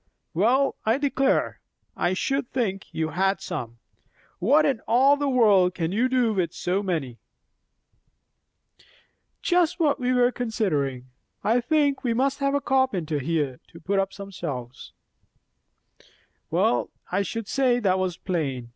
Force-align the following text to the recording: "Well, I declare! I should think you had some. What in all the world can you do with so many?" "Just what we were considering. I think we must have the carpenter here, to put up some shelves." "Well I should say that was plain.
"Well, 0.33 0.77
I 0.83 0.97
declare! 0.97 1.59
I 1.95 2.13
should 2.13 2.49
think 2.49 2.85
you 2.91 3.09
had 3.09 3.39
some. 3.39 3.77
What 4.39 4.65
in 4.65 4.79
all 4.87 5.15
the 5.15 5.29
world 5.29 5.75
can 5.75 5.91
you 5.91 6.09
do 6.09 6.33
with 6.33 6.55
so 6.55 6.81
many?" 6.81 7.19
"Just 9.43 9.79
what 9.79 9.99
we 9.99 10.11
were 10.11 10.31
considering. 10.31 11.11
I 11.43 11.61
think 11.61 12.03
we 12.03 12.15
must 12.15 12.39
have 12.39 12.53
the 12.53 12.61
carpenter 12.61 13.19
here, 13.19 13.59
to 13.67 13.79
put 13.79 13.99
up 13.99 14.11
some 14.11 14.31
shelves." 14.31 14.91
"Well 16.49 16.89
I 17.11 17.21
should 17.21 17.47
say 17.47 17.79
that 17.79 17.99
was 17.99 18.17
plain. 18.17 18.69